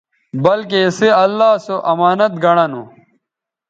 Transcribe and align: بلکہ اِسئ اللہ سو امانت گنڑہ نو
بلکہ 0.43 0.79
اِسئ 0.87 1.09
اللہ 1.23 1.51
سو 1.65 1.75
امانت 1.91 2.33
گنڑہ 2.43 2.65
نو 2.71 2.83